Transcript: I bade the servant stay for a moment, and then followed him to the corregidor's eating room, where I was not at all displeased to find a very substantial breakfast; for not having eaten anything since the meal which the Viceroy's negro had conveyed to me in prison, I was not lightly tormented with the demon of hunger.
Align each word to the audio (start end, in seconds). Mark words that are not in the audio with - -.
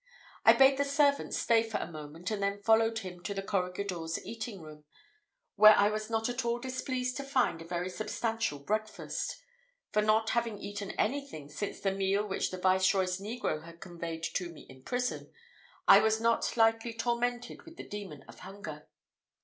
I 0.43 0.53
bade 0.53 0.79
the 0.79 0.83
servant 0.83 1.31
stay 1.35 1.61
for 1.61 1.77
a 1.77 1.85
moment, 1.85 2.31
and 2.31 2.41
then 2.41 2.63
followed 2.63 2.97
him 2.97 3.21
to 3.21 3.35
the 3.35 3.43
corregidor's 3.43 4.17
eating 4.25 4.59
room, 4.59 4.83
where 5.57 5.75
I 5.77 5.89
was 5.89 6.09
not 6.09 6.27
at 6.27 6.43
all 6.43 6.57
displeased 6.57 7.17
to 7.17 7.23
find 7.23 7.61
a 7.61 7.65
very 7.67 7.87
substantial 7.91 8.57
breakfast; 8.57 9.37
for 9.91 10.01
not 10.01 10.31
having 10.31 10.57
eaten 10.57 10.89
anything 10.97 11.49
since 11.49 11.79
the 11.79 11.91
meal 11.91 12.25
which 12.25 12.49
the 12.49 12.57
Viceroy's 12.57 13.19
negro 13.19 13.63
had 13.63 13.79
conveyed 13.79 14.23
to 14.23 14.49
me 14.49 14.61
in 14.67 14.81
prison, 14.81 15.31
I 15.87 15.99
was 15.99 16.19
not 16.19 16.57
lightly 16.57 16.93
tormented 16.95 17.61
with 17.61 17.77
the 17.77 17.87
demon 17.87 18.23
of 18.27 18.39
hunger. 18.39 18.87